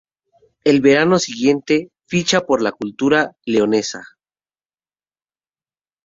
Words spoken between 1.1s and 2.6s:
siguiente ficha